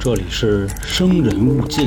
[0.00, 1.86] 这里是生人勿近。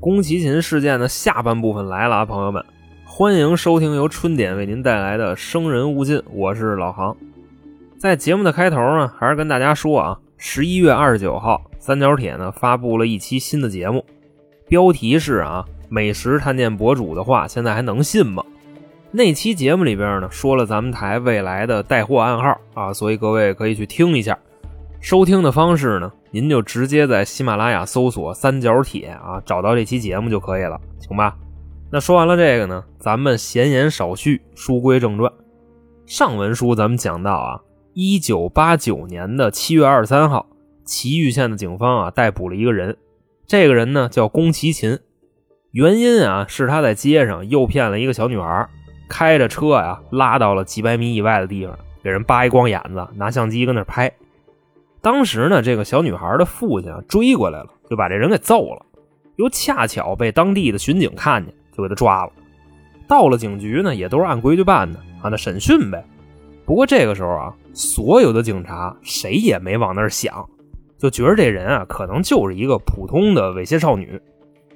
[0.00, 2.64] 宫崎勤事件的下半部分来了啊，朋友们，
[3.04, 7.14] 欢迎收听由春点为您带来的《生人勿近》，我是老航。
[7.98, 14.02] 在节目的开头呢，还是跟大家说啊，十一月二十九号，三角铁呢发布了一期新的节目，
[14.68, 18.42] 标题是啊，美食探店博主的话，现在还能信吗？
[19.16, 24.38] 那期节目里边呢，说了咱们台未来的带货暗号啊，所以各位可以去听一下。
[25.00, 31.34] 收听的方式呢，您就直接在喜马拉雅搜索“三角铁”啊，找到这期节目就可以了，行吧？
[31.90, 35.32] 那说完了这个呢，咱们闲言少叙，书归正传。
[36.04, 37.58] 上文书咱们讲到啊，
[37.94, 40.44] 一九八九年的七月二十三号，
[40.84, 42.94] 祁玉县的警方啊逮捕了一个人，
[43.46, 44.98] 这个人呢叫宫崎勤，
[45.70, 48.68] 原因啊是他在街上诱骗了一个小女孩，
[49.08, 54.12] 开着车呀拉到了几百米以外的地方，给人扒一光眼子，拿相机跟那拍。
[55.00, 58.84] 当时呢，这个小女孩的父亲啊追过来了，就把这人给揍了，
[59.36, 62.32] 又恰巧被当地的巡警看见，就给他抓了。
[63.06, 66.04] 到了警局呢，也都是按规矩办的啊，那审讯呗。
[66.64, 70.44] 不过这个时候啊，所有的警察谁也没往那儿想，
[70.98, 74.20] 就觉得这人啊可能就是一个普通的猥亵少女。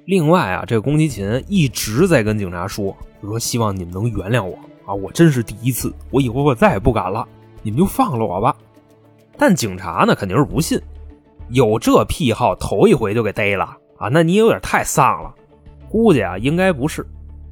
[0.05, 7.27] 另外啊，这个宫崎勤一直在跟警察说，就说希望你们能原谅我啊，我真是第一次，我以后我再也不敢了，
[7.61, 8.55] 你们就放了我吧。
[9.37, 10.79] 但警察呢肯定是不信，
[11.49, 15.33] 有这癖好头一回就给逮了啊，那你有点太丧了。
[15.89, 17.05] 估计啊应该不是，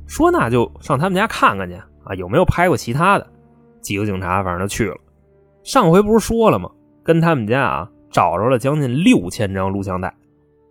[0.07, 3.27] 说那就上他们家看看去啊，有没有拍过其他的？
[3.81, 4.97] 几个警察反正就去了。
[5.63, 6.69] 上回不是说了吗？
[7.03, 10.13] 跟他们家啊找着了将近六千张录像带，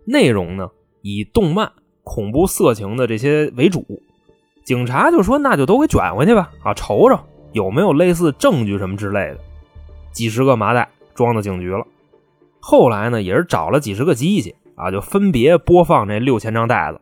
[0.05, 0.69] 内容呢
[1.01, 1.71] 以动漫、
[2.03, 3.85] 恐怖、色情的这些为主。
[4.69, 7.19] 警察就说那就都给卷回去吧啊，瞅瞅
[7.53, 9.39] 有没有类似证据什么之类的。
[10.11, 10.87] 几十个麻袋。
[11.15, 11.83] 装到警局了，
[12.59, 17.01] 后来呢，也是找了几十个机器啊，就分别播放这六千张袋子，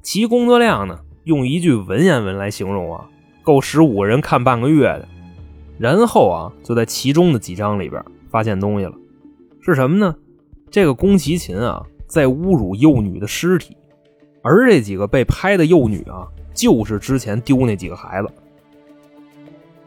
[0.00, 3.04] 其工作量呢，用一句文言文来形容啊，
[3.42, 5.06] 够十五个人看半个月的。
[5.78, 8.94] 然后啊，就在其中的几张里边发现东西了，
[9.60, 10.16] 是什么呢？
[10.70, 13.76] 这个宫崎勤啊，在侮辱幼女的尸体，
[14.42, 18.28] 而这几个被拍的幼女啊，就是之前丢那几个孩子。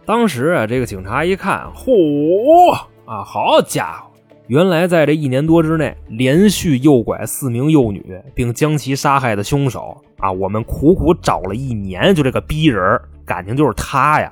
[0.06, 2.72] 当时啊，这个警察一看，嚯！
[3.06, 4.12] 啊，好家伙！
[4.48, 14.32] 原来在这一年多之内，连续诱拐四名幼女，并将其杀害的凶手啊，我们苦苦找了一年，就这个逼人，感情就是他呀。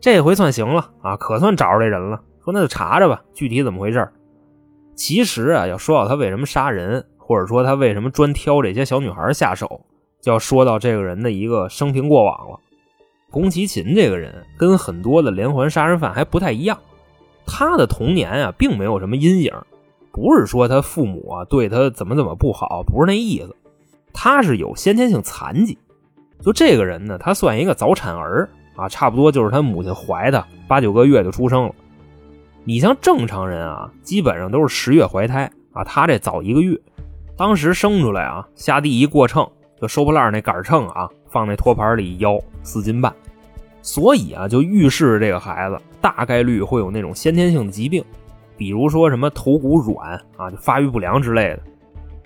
[0.00, 2.20] 这回算行了啊，可算找着这人了。
[2.44, 4.08] 说那就查查吧，具体怎么回事？
[4.94, 9.84] 其实啊，要说到他为什么杀人，或者说他为什么专挑这些小女孩下手，
[10.22, 12.58] 就要说到这个人的一个生平过往了。
[13.30, 16.78] 宫崎勤这个人跟很多的连环杀人犯还不太一样。
[17.44, 19.52] 他的童年啊，并没有什么阴影，
[20.12, 23.56] 不是说他父母啊对他怎么怎么不好，不是那意思。
[24.12, 25.76] 他是有先天性残疾，
[26.40, 31.74] 就这个人呢，他算一个早产儿啊，差不多就是他母亲怀他八九个月就出生了。
[32.64, 36.78] 你像正常人啊，基本上都是十月怀胎啊，他这早一个月。
[37.36, 39.50] 当时生出来啊，下地一过秤，
[39.82, 43.12] 就收破烂那杆秤啊，放那托盘里一摇四斤半。
[43.82, 48.04] 所以啊，就预示这个孩子大概率会有那种先天性的疾病，
[48.56, 51.62] 比如说什么头骨软啊，就发育不良之类的。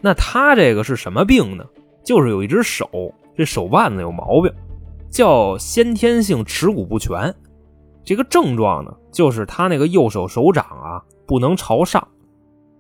[0.03, 1.65] 那他这个是什么病呢？
[2.05, 2.91] 就是有一只手，
[3.35, 4.53] 这手腕子有毛病，
[5.11, 7.35] 叫先天性耻骨不全。
[8.05, 12.07] 这个症状呢，就是他那个右手手掌啊不能朝上。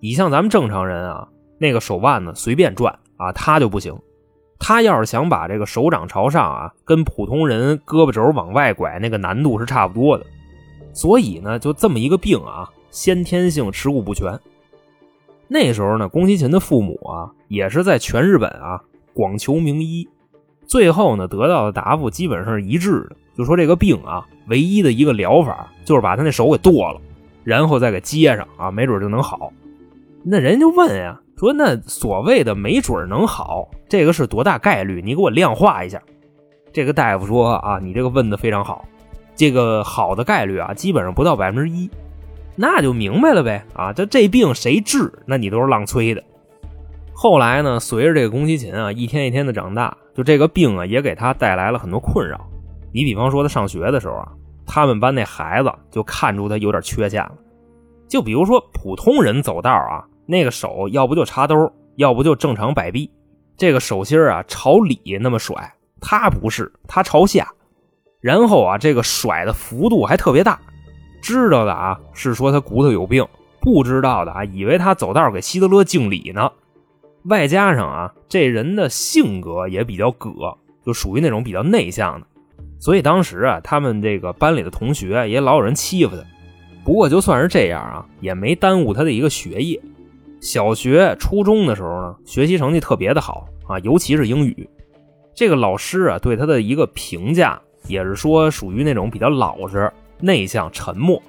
[0.00, 1.26] 你像咱们正常人啊，
[1.56, 3.98] 那个手腕子随便转啊，他就不行。
[4.59, 10.25] 他要是想把这个手掌朝上啊，跟普通人胳膊肘往外拐那个难度是差不多的，
[10.93, 14.39] 所以呢，就这么一个病啊，先天性耻骨不全。
[15.49, 20.09] 那时候呢，宫崎勤的父母啊，也是在全日本啊广求名医，
[20.67, 27.00] 最后呢得到的答复基本上是一致的，就说这个病啊，唯一的一个疗法就是把他那手给剁了，
[27.44, 29.52] 然后再给接上啊，没准就能好。
[30.28, 31.20] 那人就问呀。
[31.38, 35.02] 说那所谓的没准能好，这个是多大概率？
[35.05, 36.02] 你给我量化一下。
[36.73, 38.87] 这个大夫说啊，你这个问的非常好，
[39.34, 41.90] 这个好的概率啊，基本上不到百分之一。
[42.55, 45.12] 那就明白了呗啊，这这病谁治？
[45.26, 46.25] 那你都是浪催的。
[47.12, 52.40] 后来呢，随着这个宫崎勤啊一天一天的长大，就这个病啊也给他带来了很多困扰。
[52.94, 54.32] 你比方说他上学的时候啊，
[54.64, 57.32] 他们班那孩子就看出他有点缺陷了。
[58.08, 60.02] 就比如说普通人走道啊。
[60.26, 63.11] 那个手要不就插兜，要不就正常摆臂，
[63.56, 67.49] 这个手心啊朝里那么甩，他不是，他朝下。
[68.20, 70.61] 然后啊，这个甩的幅度还特别大。
[71.23, 73.26] 知道的啊是说他骨头有病，
[73.61, 76.50] 不知道的啊以为他走道给希特勒敬礼呢。
[77.25, 80.31] 外加上啊，这人的性格也比较葛，
[80.84, 82.26] 就属于那种比较内向的，
[82.78, 86.23] 所以当时啊，他们这个班里的同学也老有人欺负他。
[86.84, 89.81] 不过就算是这样啊，也没耽误他的一个学业。
[90.41, 94.69] 小学、初中的时候呢，学习成绩特别的好啊，尤其是英语。
[95.35, 99.91] 这个老师啊，对他的一个评价也是说，属于那种比较老实、
[100.21, 101.21] 内向、沉默。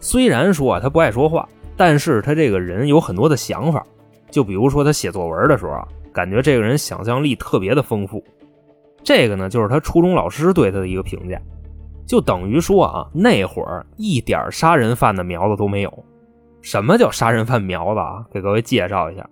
[0.00, 3.84] 虽然说啊，他不爱说话，但是他这个人有很多的想法。
[4.30, 8.22] 就比如说他写作文的时候啊，感觉这个人想象力特别的丰富。
[9.02, 11.40] 这个呢，就是他初中老师对他的一个评价。
[12.06, 16.04] 就等于说啊，那会儿一点杀人犯的苗子都没有。
[16.66, 18.26] 什么叫杀人犯苗子啊？
[18.34, 19.24] 给各位介绍一下：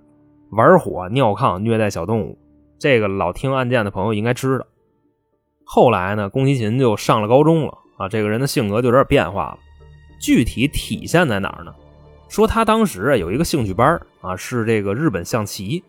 [0.50, 2.38] 玩火、尿炕、虐待小动物。
[2.78, 4.64] 这个老听案件的朋友应该知道。
[5.64, 9.58] 后来呢，宫崎勤就上了高中了啊，这个人的性格就有点变化了。
[10.20, 11.74] 具体体现在哪儿呢？
[12.28, 15.82] 说他当时啊有一个兴趣班啊，是这个日本象棋。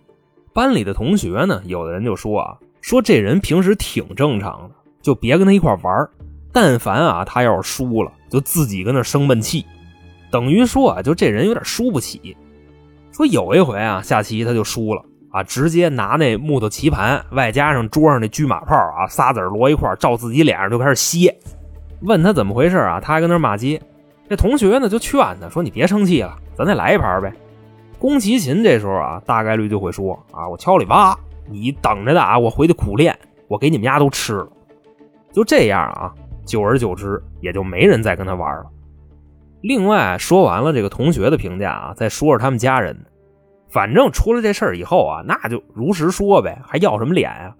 [0.52, 6.10] 班里的同学呢，有的人就说啊，说这人平时挺正常的，就别跟他一块玩
[6.52, 9.64] 但凡啊，他要是输了，就自己跟那生闷气，
[10.36, 12.36] 等于说啊，就这人有点输不起。
[13.14, 15.02] 说有一回啊，下棋他就输了
[15.32, 21.34] 啊，直接拿那木头棋盘，外加上桌上那车马炮啊，仨子摞一块照自己脸上就开始歇。
[22.02, 23.82] 问他怎么回事啊，他还跟那骂街。
[24.28, 27.32] 这同学呢就劝他说：“你别生气了，咱再来一盘呗。”
[27.98, 31.18] 宫崎勤这时候啊，大概率就会说：“啊，我敲你爸，
[31.50, 33.18] 你等着的啊，我回去苦练，
[33.48, 34.50] 我给你们家都吃了。”
[35.32, 36.14] 就这样啊。
[36.46, 38.66] 久而久之，也就没人再跟他玩了。
[39.68, 42.96] 另外，说完了这个同学的评价啊，再说说他们家人。
[43.68, 47.56] 反正出了这事儿以后啊，那就如实说呗，还要什么脸呀？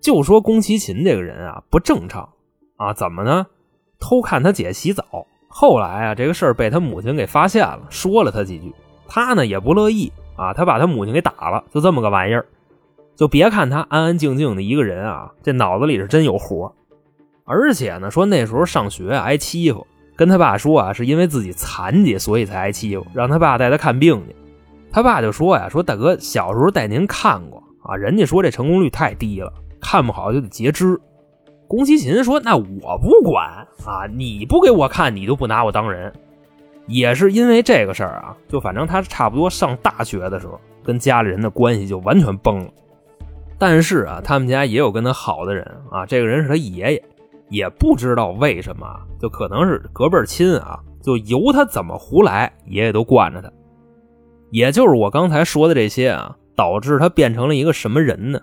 [0.00, 2.26] 就说宫崎勤这个人啊，不正常
[2.78, 3.46] 啊，怎么呢？
[4.00, 5.04] 偷看他姐洗澡，
[5.46, 8.74] 后来啊，这个事儿被他母亲给发现了，说了他几句，
[9.06, 12.46] 他呢也不乐意啊，他把他母亲给打了，就这么个玩意儿。
[13.14, 16.74] 就别看他安安静静的一个人啊，这脑子里是真有活。
[17.44, 19.86] 而且呢，说那时候上学挨欺负，
[20.16, 24.34] 跟他爸说啊，是因为自己残疾，所以才挨欺负，让他爸带他看病去。
[24.90, 30.98] 他爸就说呀，说大哥小时候带您看过啊，人家说这成功率太低了，看不好就得截肢。
[31.68, 36.12] 宫崎勤说，那我不管啊，你不给我看，你就不拿我当人。
[36.86, 42.70] 也是因为这个事儿啊，就反正他差不多上大学的时候，跟家里人的关系就完全崩了。
[43.58, 47.04] 但是啊，他们家也有跟他好的人啊，这个人是他爷爷。
[47.48, 48.86] 也不知道为什么，
[49.20, 53.50] 就可能是隔辈亲啊，就由他怎么胡来，爷爷都惯着他。
[54.50, 58.40] 也就是我刚才说的这些啊，导致他变成了一个什么人呢？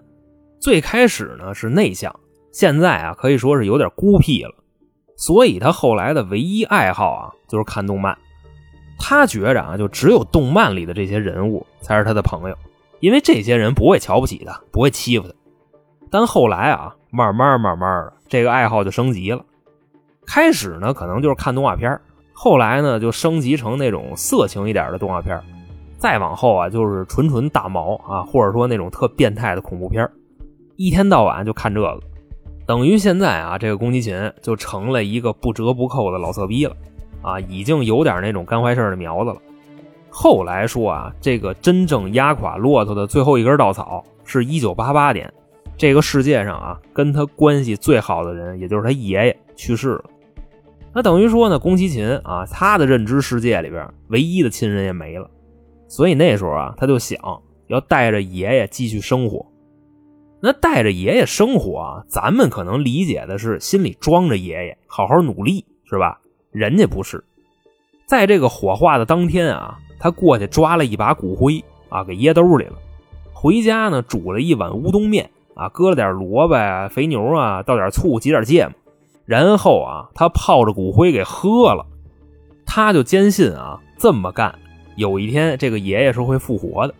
[0.59, 2.13] 最开始呢是内向，
[2.51, 4.53] 现在啊可以说是有点孤僻了。
[5.15, 8.17] 所以他后来的唯一爱好啊就是看动漫。
[8.97, 12.55] 他觉着啊，就只有动漫里的这些人物才是他的朋友，
[12.99, 15.33] 因为这些人不会瞧不起他，不会欺负他。
[16.09, 18.13] 但后来啊，慢慢慢慢的。
[18.33, 19.45] 这个爱好就升级了，
[20.25, 22.01] 开始呢可能就是看动画片
[22.33, 25.39] 后来呢就升级成那种色情一点的动画片
[25.99, 30.09] 再往后啊就是纯纯大毛啊，或者说那种特变态的恐怖片
[30.77, 31.99] 一天到晚就看这个，
[32.65, 36.75] 等于现在啊这个宫崎勤就成了一个不折不扣的老色逼了
[37.21, 39.37] 啊，已经有点那种干坏事的苗子了。
[40.09, 45.31] 后来说啊，这个真正压垮骆驼的最后一根稻草是一九八八年。
[45.75, 50.03] 这个世界上啊，跟他关系最好的人，也就是他爷爷去世了。
[50.93, 55.29] 那等于说呢，宫崎勤啊，他的认知世界里边唯一的亲人也没了。
[55.87, 57.19] 所以那时候啊，他就想
[57.67, 59.45] 要带着爷爷继续生活。
[60.39, 66.19] 那带着爷爷生活啊，咱们可能理解的是心里装着爷爷，好好努力，是吧？
[66.51, 67.23] 人家不是，
[68.05, 72.75] 在这个火化的当天啊，他过去抓了一把骨灰啊，给掖兜里了。
[73.33, 75.29] 回家呢，煮了一碗乌冬面。
[75.55, 78.73] 啊，搁了点萝卜啊，肥牛啊，倒点醋，挤点芥末，
[79.25, 81.85] 然后啊，他泡着骨灰给喝了。
[82.65, 84.57] 他就坚信啊，这么干，
[84.95, 86.93] 有一天这个爷爷是会复活的。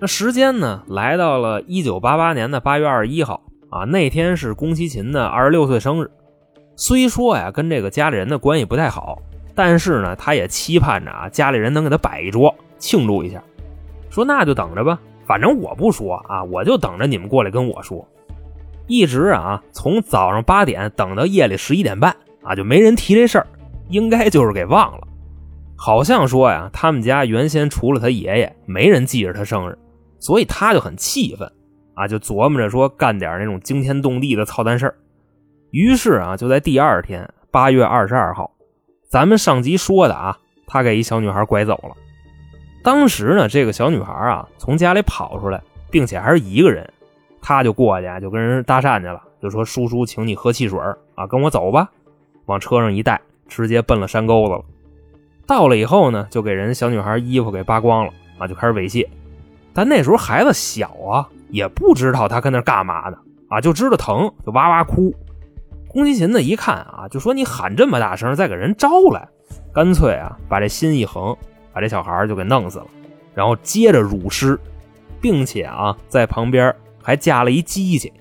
[0.00, 6.10] 那时间呢，来到了一九八八年的八月二十一号啊，那天是宫崎勤的二十六岁生日。
[6.76, 9.18] 虽说呀，跟这个家里人的关系不太好，
[9.54, 13.40] 但是呢，他也期盼着啊，家里人能给他摆一桌庆祝一下。
[14.10, 14.98] 说那就等着吧。
[15.26, 18.06] 反正我不说啊，我就等着你们过来跟我说。
[18.86, 23.46] 一直啊，从早上八点等到夜里十一点半啊，就没人提这事儿，
[23.88, 25.06] 应该就是给忘了。
[25.76, 29.78] 好像说呀，他们家原先除了他爷爷，没人记着他生日，
[30.18, 31.50] 所以他就很气愤
[31.94, 34.94] 啊，就琢磨着说干点那种惊天动地的操蛋事儿。
[35.70, 38.50] 于是啊，就在第二天八月二十二号，
[39.10, 41.96] 咱们上集说的啊，他给一小女孩拐走了。
[42.84, 45.60] 当时呢，这个小女孩啊从家里跑出来，
[45.90, 46.86] 并且还是一个人，
[47.40, 50.78] 他就过去就跟人搭讪去了，就说：“叔叔，请你喝汽水
[51.14, 51.90] 啊，跟我走吧。”
[52.44, 54.62] 往车上一带，直接奔了山沟子了。
[55.46, 59.08] 到了以后呢，就给人小女孩衣服给扒光了啊，就开始猥亵。
[59.72, 63.16] 但那时候孩子小啊，也不知道他跟那干嘛呢
[63.48, 65.14] 啊，就知道疼，就哇哇哭。
[65.88, 69.26] 宫崎勤呢一看啊，就说：“你喊这么大声，再给人招来，
[69.72, 71.34] 干脆啊，把这心一横，
[71.74, 72.86] 把这小孩就给弄死了，
[73.34, 74.58] 然后接着辱尸，
[75.20, 78.12] 并且啊，在旁边还架了一机器，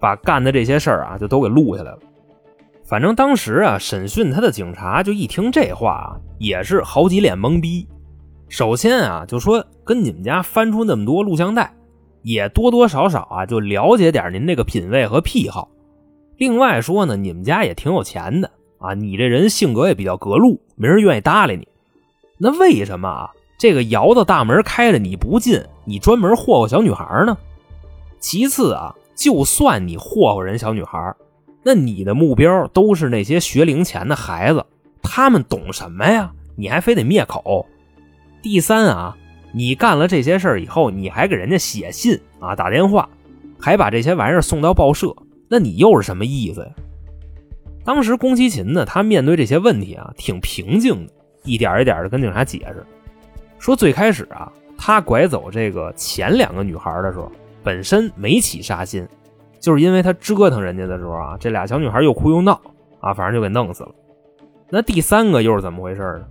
[0.00, 1.98] 把干的这些事儿啊，就都给录下来了。”
[2.84, 7.86] 反正当时啊，审讯他的警察就一听这话啊，也是好几脸懵逼。
[8.48, 11.72] 首先啊，就说跟你们家翻出那么多录像带，
[12.22, 15.68] 也多多少少啊，就了解点您这个品味和癖好。
[16.36, 18.48] 另外说呢，你们家也挺有钱的
[18.78, 21.66] 啊，你这人性格也比较隔路，没人愿意搭理你。
[22.38, 27.36] 那为什么啊，这个窑子大门开着你不进，你专门霍霍小女孩呢？
[28.20, 31.14] 其次啊，就算你霍霍人小女孩。
[31.62, 34.64] 那你的目标都是那些学龄前的孩子，
[35.02, 36.32] 他们懂什么呀？
[36.54, 37.66] 你还非得灭口？
[38.40, 39.16] 第三啊，
[39.52, 43.08] 你干了这些事儿以后，你还给人家写信啊、打电话，
[43.58, 45.12] 还把这些玩意儿送到报社，
[45.48, 46.68] 那你又是什么意思呀？
[47.84, 51.12] 当时宫崎勤呢，他面对这些问题啊，挺平静的，
[51.46, 52.84] 一点一点的跟警察解释，
[53.58, 59.06] 说最开始啊，他拐走这个前两个女孩的时候，本身没起杀心。
[59.58, 62.60] 就是因为他折腾人家的时候啊，这俩小女孩又哭又闹
[63.00, 63.90] 啊，反正就给弄死了。
[64.68, 66.26] 那第三个又是怎么回事呢？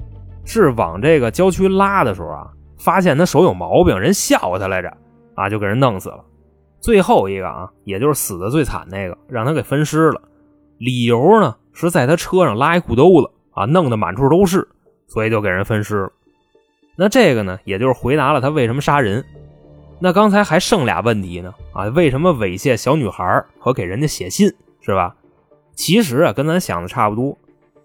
[0.46, 4.96] 是往这个郊区拉的时候啊，发现他手有毛病，人笑话他来着
[5.34, 6.24] 啊，就给人弄死了。
[6.80, 10.22] 最后一个啊，也就是死的最惨那个，让他给分尸了。
[10.78, 14.66] 理由呢是在他车上拉一裤兜子啊，弄得满处都是，
[15.08, 16.12] 所以就给人分尸了。
[16.96, 19.24] 那这个呢，也就是回答了他为什么杀人。
[20.00, 21.86] 那刚才还剩俩问题呢啊？
[21.86, 25.16] 为什么猥亵小女孩和给人家写信是吧？
[25.74, 27.38] 其实啊，跟咱想的差不多。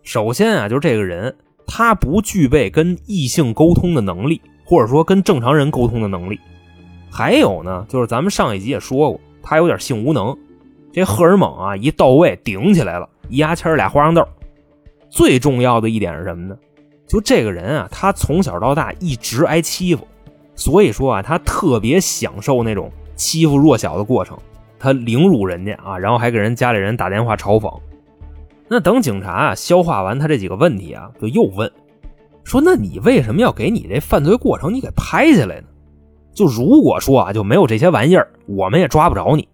[0.03, 1.37] 首先啊，就是这个人
[1.67, 6.39] 他不具备跟异性沟通的能力，或者说跟正常人沟通的能力。
[7.11, 10.37] 还有呢，就是咱们上一集也说过，他有点性无能。
[10.93, 14.27] 这荷尔蒙啊一到位顶起来了，一牙签俩花生豆。
[15.09, 16.57] 最重要的一点是什么呢？
[17.11, 20.07] 就这个人啊，他从小到大一直挨欺负。
[20.55, 24.39] 所以说啊，他特别享受那种欺负弱小的过程，
[24.79, 27.81] 他凌辱人家啊，然后还给人家里人打电话嘲讽。
[28.69, 31.69] 那等警察啊消化完他这几个问题啊，就又问
[32.45, 35.67] 说：“那你为什么要给你这犯罪过程你给拍下来呢？
[36.33, 39.49] 就如果说啊就没有这些玩意儿，我们也抓不着你。”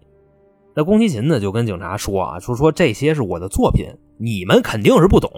[0.75, 3.87] 那宫崎勤呢就跟警察说啊，就说这些是我的作品，
[4.19, 5.31] 你们肯定是不懂。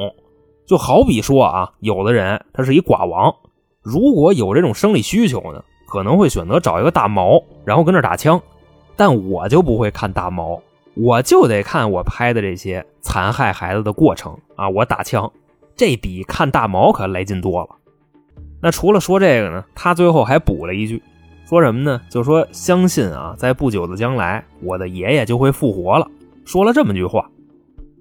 [0.69, 3.33] 就好比说啊，有的人他是一寡王。
[3.81, 8.39] 如果有这种生理需求呢，可能会选择找一个大毛，然后跟那打枪。
[8.95, 10.61] 但我就不会看大毛，
[10.93, 14.69] 我就得看我拍的这些残害孩子的过程啊！
[14.69, 15.31] 我打枪，
[15.75, 17.69] 这比看大毛可来劲多了。
[18.61, 21.01] 那除了说这个呢，他最后还补了一句，
[21.47, 21.99] 说什么呢？
[22.11, 26.07] 就说相信啊，在不久的将来，我的爷爷就会复活了。
[26.45, 27.27] 说了这么句话，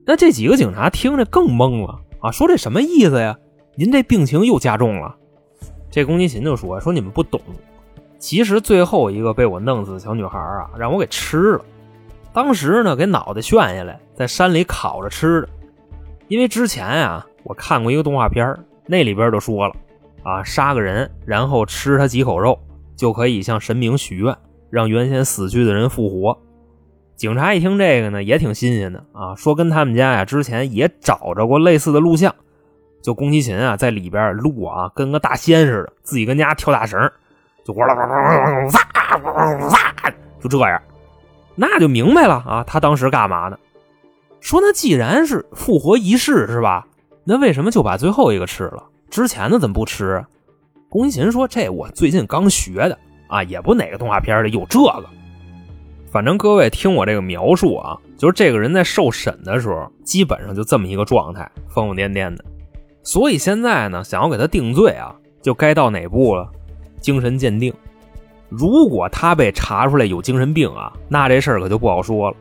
[0.05, 2.31] 那这几个警察听着更懵了啊！
[2.31, 3.39] 说这什么意思呀？
[3.75, 5.15] 您这病情又加重了？
[5.91, 7.41] 这宫崎勤就说：“说你们不懂，
[8.19, 11.65] 其实最后一个被我弄死的小女孩啊，让我给吃了。
[12.33, 15.49] 当时呢，给脑袋炫下来，在山里烤着吃的。
[16.29, 18.55] 因为之前啊，我看过一个动画片
[18.87, 19.75] 那里边就说了
[20.23, 22.59] 啊，杀个人，然后吃他几口肉，
[22.97, 24.37] 就可以向神明许愿，
[24.71, 26.39] 让原先死去的人复活。
[27.19, 32.33] 警察一听这个呢，也挺新鲜的啊，说跟他们家呀之前也找着过类似的录像。”
[33.03, 37.11] 就宫崎勤啊，在里边录啊，跟个大仙似的，自己跟家跳大绳，
[37.65, 40.81] 就哇啦哇啦哇哇，就这样，
[41.57, 43.59] 那就明白了啊，他当时干嘛呢？
[44.41, 46.87] 说那既然是复活仪式是吧？
[47.25, 48.85] 那为什么就把最后一个吃了？
[49.11, 50.25] 之前的怎么不吃？
[50.89, 52.97] 宫崎勤说：“这我最近刚学的
[53.29, 55.05] 啊，也不哪个动画片里有这个。
[56.11, 62.45] 反正各位听我这个描述啊，就是这个人在受审的时候，基本上就这么一个状态，疯疯癫癫的。”
[63.05, 66.49] 所以现在呢，想要给他定罪啊，就该到哪步了？
[67.01, 67.73] 精神鉴定。
[68.49, 72.37] 如果他被查出来有精神病啊，那这事儿可就不好说了。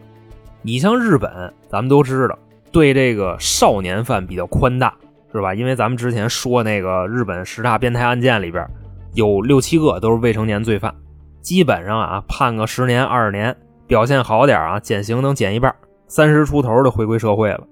[0.62, 2.40] 你像日本，咱们都知道，
[2.72, 4.94] 对这个少年犯比较宽大，
[5.34, 5.54] 是吧？
[5.54, 8.66] 因为咱们之前说那个日本十大变态案件里边，
[9.14, 10.94] 有六七个都是未成年罪犯，
[11.42, 13.56] 基本上啊判个十年二十年，
[13.88, 15.74] 表现好点啊减刑能减一半，
[16.08, 17.66] 三十出头就回归社会了。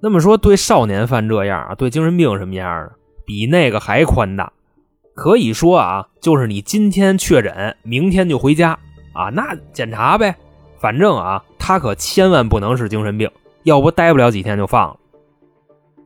[0.00, 2.92] 那么说，对少年犯这样啊，对精神病什么样的，
[3.24, 4.52] 比那个还宽大。
[5.14, 8.78] 可以说啊，就是你今天确诊，明天就回家
[9.14, 10.36] 啊，那检查呗。
[10.78, 13.30] 反正啊，他可千万不能是精神病，
[13.62, 14.96] 要不待不了几天就放了。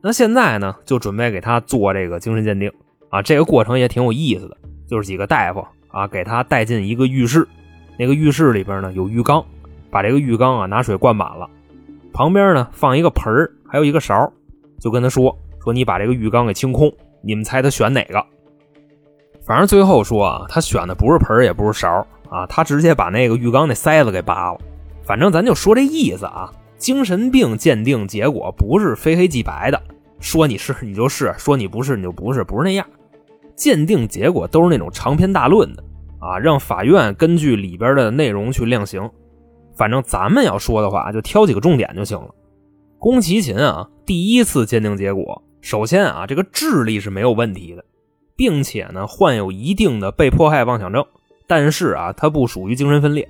[0.01, 2.71] 那现在呢，就准备给他做这个精神鉴定
[3.09, 4.57] 啊，这个过程也挺有意思的，
[4.87, 7.47] 就是几个大夫啊，给他带进一个浴室，
[7.97, 9.43] 那个浴室里边呢有浴缸，
[9.89, 11.49] 把这个浴缸啊拿水灌满了，
[12.13, 14.31] 旁边呢放一个盆儿，还有一个勺，
[14.79, 18.25] 就跟他说说你把这个浴缸给清空，你们猜他选哪个？
[19.45, 24.59] 反正最后说啊，他选的不是盆儿，也不是勺啊，他直接把那个浴缸那塞子给拔了。
[25.03, 26.51] 反正咱就说这意思啊。
[26.77, 29.79] 精神病鉴定结果不是非黑即白的，
[30.19, 32.83] 说你是你就是，说你不是你就不是，不是那样。
[33.61, 35.83] 鉴定结果都是那种长篇大论的
[36.19, 39.07] 啊，让法院根据里边的内容去量刑。
[39.77, 42.27] 反正咱们要说的话，就挑几个重点就行了。
[42.97, 47.85] 宫崎勤啊，第一次鉴定结果，首先啊，这个智力是没有问题的，
[48.35, 51.05] 并且呢，患有一定的被迫害妄想症，
[51.45, 53.29] 但是啊，他不属于精神分裂。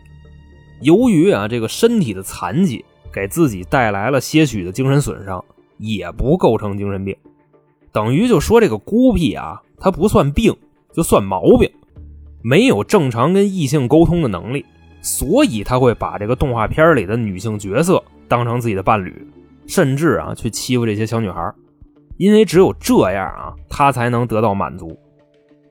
[0.80, 2.86] 由于啊，这个身体的残疾。
[3.14, 5.44] 给自己带来了些许的精神损伤，
[5.78, 7.14] 也不构成精神病，
[7.92, 10.56] 等于就说这个孤僻啊，他不算病，
[10.94, 11.70] 就算毛病，
[12.42, 14.66] 没有正常跟异性沟通的能力，
[15.02, 19.28] 所以他会把这个动画片里的女性角色当成自己的伴侣，
[19.68, 21.52] 甚至啊去欺负这些小女孩，
[22.18, 24.98] 因为只有这样啊，他才能得到满足。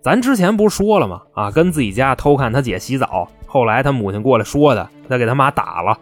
[0.03, 1.21] 咱之前不是说了吗？
[1.33, 5.99] 啊，跟自己家偷看他姐洗澡，后来他母亲过来说的，他给他妈打了。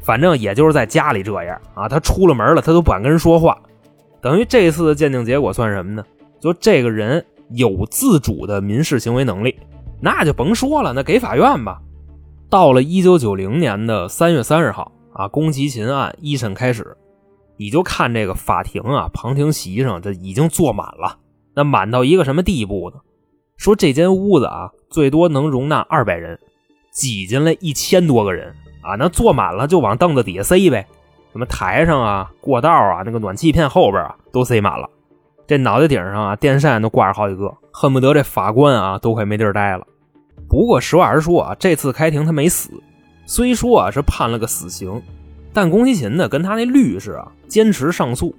[0.00, 3.56] 反正也就是在家里这样啊，他出了门了，他都不敢跟人说话。
[4.20, 6.04] 等于这次的鉴定结果算什么呢？
[6.40, 9.56] 就这个人有自主的民事行为能力，
[10.00, 11.80] 那就甭说了，那给法院吧。
[12.48, 16.96] 到了一九九零年的三月三十号啊，宫崎勤案一审开始，
[17.56, 21.18] 你就看这个法庭啊，旁听席上这已经坐满了，
[21.54, 23.00] 那满到一个什么地步呢？
[23.56, 26.38] 说这间屋子啊，最多能容纳二百人，
[26.92, 28.54] 挤进来一千多个人。
[28.82, 30.88] 啊，那坐满了就往凳子底下塞呗，
[31.32, 34.88] 什么台上啊、过道啊、那个暖气片后边啊，都塞满了。
[35.46, 39.86] 这脑袋顶上啊，电扇都挂着好几个，恨不得这法官啊都快没地儿待了。
[40.48, 42.70] 不过实话实说啊，这次开庭他没死，
[43.26, 45.02] 虽说啊是判了个死刑，
[45.52, 48.34] 但宫崎勤呢跟他那律师啊坚持上诉。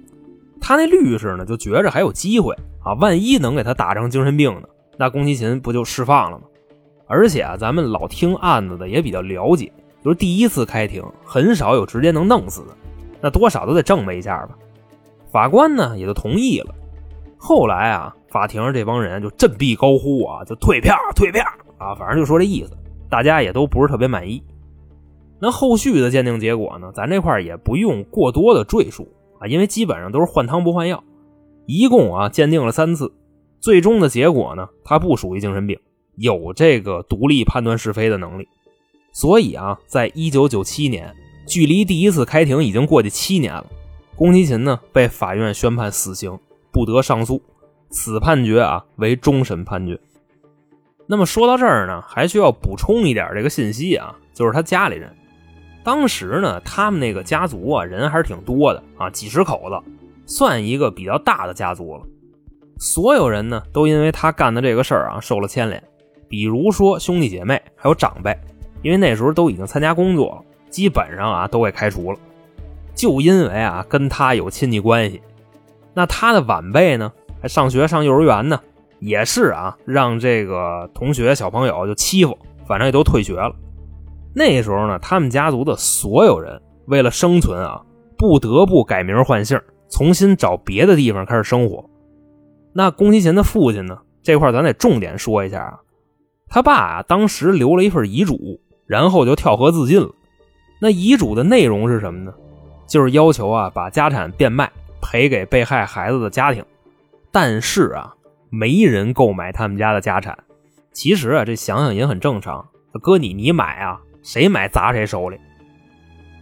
[0.60, 6.44] 他那律师呢就觉着还有机会啊，万一能给他打成精神病呢，那宫崎勤不就释放了吗？
[7.06, 9.72] 而且啊，咱们老听案子的也比较了解。
[10.02, 12.68] 就是第一次开庭，很少有直接能弄死的，
[13.22, 14.58] 那多少都得证明一下吧。
[15.30, 16.74] 法官呢也就同意了。
[17.38, 21.42] 后来啊，法庭上这帮人就振臂高呼啊，就退票退票
[21.78, 22.76] 啊，反正就说这意思，
[23.08, 24.42] 大家也都不是特别满意。
[25.40, 29.08] 那后续的鉴定结果呢，咱这块也不用过多的赘述
[29.40, 31.02] 啊，因为基本上都是换汤不换药。
[31.66, 33.12] 一共啊鉴定了三次，
[33.58, 35.78] 最终的结果呢，他不属于精神病，
[36.16, 38.46] 有这个独立判断是非的能力。
[39.12, 41.12] 所以啊，在一九九七年，
[41.46, 43.66] 距离第一次开庭已经过去七年了。
[44.16, 46.38] 宫崎勤呢被法院宣判死刑，
[46.70, 47.42] 不得上诉。
[47.90, 49.98] 此判决啊为终审判决。
[51.06, 55.14] 那么说到这儿呢，还需要补充一点这个信息啊，就是他家里人。
[55.84, 59.78] 当时呢，他们那个家族啊人还是挺多的啊，几十口子，
[60.24, 62.02] 算一个比较大的家族了。
[62.78, 65.82] 所有人呢都因为他干的这个事儿啊受了牵连，
[66.28, 68.34] 比如说兄弟姐妹还有长辈。
[68.82, 72.18] 因为那时候都已经参加工作了，基本上啊都给开除了，
[72.94, 75.22] 就因为啊跟他有亲戚关系。
[75.94, 78.58] 那他的晚辈呢，还上学上幼儿园呢，
[78.98, 83.54] 也是啊让这个同学小朋友就欺负，反正也都退学了。
[84.34, 87.82] 那时候呢，他们家族的所有人为了生存啊，
[88.16, 91.84] 不得不改名换姓，重新找别的地方开始生活。
[92.72, 95.78] 那宫崎勤的父亲呢，这块咱得重点说一下啊，
[96.48, 98.58] 他爸啊当时留了一份遗嘱。
[98.84, 100.10] 然后就跳河自尽了。
[100.82, 102.34] 那遗嘱的内容是什么呢？
[102.88, 104.68] 就是要求啊，把家产变卖
[105.00, 106.64] 赔给被害孩子的家庭。
[107.30, 108.12] 但是啊，
[108.50, 110.36] 没人购买他们家的家产。
[110.92, 112.66] 其实啊，这想想也很正常。
[113.00, 115.38] 哥你你买啊，谁买砸谁手里。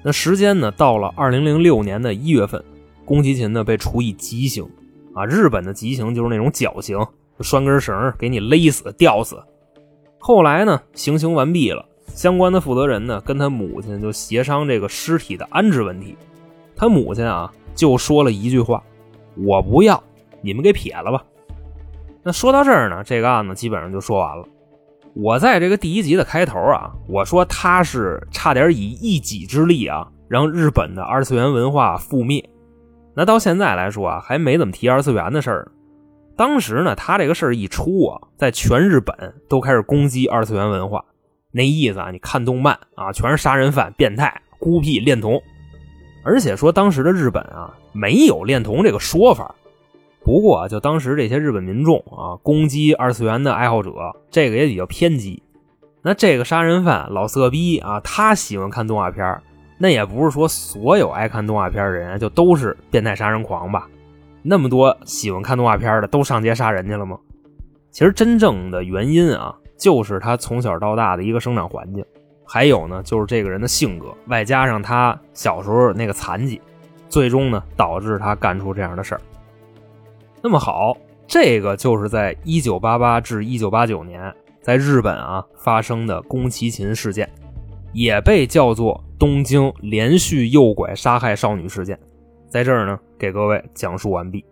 [0.02, 2.64] 那时间呢，到了二零零六年的一月份，
[3.04, 4.66] 宫崎勤呢被处以极刑
[5.14, 5.26] 啊。
[5.26, 6.98] 日本的极刑就是那种绞刑，
[7.40, 9.36] 拴根绳给你勒死、吊死。
[10.18, 11.84] 后来呢，行刑完毕了。
[12.20, 16.14] 相关的负责人呢，跟他母亲就协商这个尸体的安置问题。
[16.76, 18.82] 他母亲啊，就说了一句话
[19.48, 20.04] ：“我不要，
[20.42, 21.24] 你们给撇了吧。”
[22.22, 24.44] 那说到这儿呢，这个案子基本上就说完了。
[25.14, 32.46] 我在这个第一集的开头啊，我说他是差点以一己之力啊，让日本的二次元文化覆灭。
[33.14, 35.72] 那到现在来说啊，还没怎么提二次元的事儿。
[36.36, 39.16] 当时呢，他这个事儿一出啊，在全日本
[39.48, 41.02] 都开始攻击二次元文化。
[41.52, 45.42] 那意思啊，你看动漫啊，全是杀人犯、变态、孤僻、恋童。
[46.22, 49.54] 而且说当时的日本啊，没有恋童这个说法。
[50.22, 53.90] 不过就当时这些日本民众啊，攻击二次元的爱好者，
[54.30, 55.42] 这个也比较偏激。
[56.02, 59.40] 那这个杀人犯老色逼啊，他喜欢看动画片
[59.78, 63.88] 那也不是说所有爱看动画片的人就都是变态杀人狂吧？
[64.42, 67.18] 那么多喜欢看动画片的都上街杀人去了吗？
[67.90, 72.04] 其实真正的原因啊，就是他从小到大的一个生长环境，
[72.44, 76.60] 还有呢，就是这个人的性格，外加上他小时候那个残疾，
[77.08, 79.20] 最终呢导致他干出这样的事儿。
[80.42, 80.94] 那么好，
[81.26, 87.26] 这个就是在一九八八至一九八九年在日本啊发生的宫崎勤事件，
[87.94, 91.98] 也被叫做东京连续诱拐杀害少女事件。
[92.48, 94.44] 在这儿呢，给各位讲述完毕。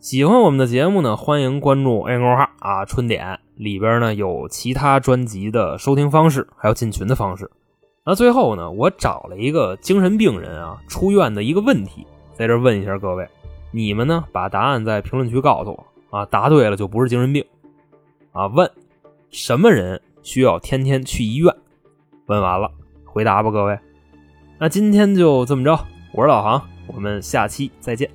[0.00, 7.50] 喜欢我们的节目呢，欢迎关注 A 公号啊，春点里边呢有其他专辑的收听方式，还有进群的方式。
[8.06, 13.26] 那最后呢，我找了一个精神病人啊出院的一个问题，在这问一下各位，
[13.72, 17.44] 你们呢把答案在评论区告诉我啊，答对了就不是精神病
[18.30, 18.46] 啊。
[18.46, 18.70] 问
[19.30, 21.52] 什么人需要天天去医院？
[22.26, 22.70] 问完了，
[23.04, 23.76] 回答吧，各位。
[24.60, 25.76] 那今天就这么着。
[26.12, 28.08] 我是老航，我们下期再见。